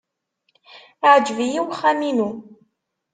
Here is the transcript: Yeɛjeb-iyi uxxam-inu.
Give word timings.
Yeɛjeb-iyi 1.01 1.59
uxxam-inu. 1.63 2.29